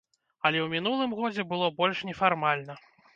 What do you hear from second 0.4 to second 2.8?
Але ў мінулым годзе было больш нефармальна.